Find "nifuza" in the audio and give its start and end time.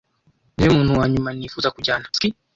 1.37-1.73